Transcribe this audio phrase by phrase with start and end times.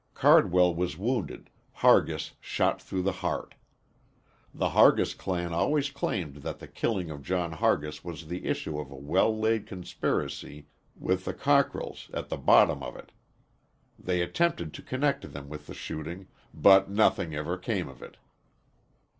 [0.15, 3.53] Cardwell was wounded, Hargis shot through the heart.
[4.51, 8.89] The Hargis clan always claimed that the killing of John Hargis was the issue of
[8.89, 13.11] a well laid conspiracy with the Cockrells at the bottom of it.
[13.99, 18.17] They attempted to connect them with the shooting, but nothing ever came of it.